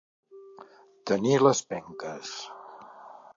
Tenir 1.11 1.35
les 1.49 1.61
penques. 1.75 2.33